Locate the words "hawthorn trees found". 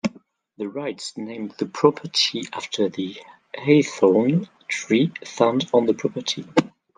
3.55-5.69